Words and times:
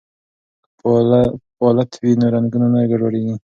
که 0.79 0.89
پالت 1.59 1.91
وي 2.01 2.11
نو 2.19 2.27
رنګونه 2.35 2.67
نه 2.73 2.79
ګډوډیږي. 2.91 3.35